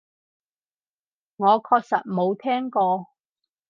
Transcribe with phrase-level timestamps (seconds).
[1.35, 3.05] 我確實冇聽過